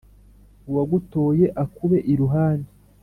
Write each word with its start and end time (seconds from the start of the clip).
uwagutoye 0.69 1.45
akube 1.63 1.97
iruhande 2.13 2.69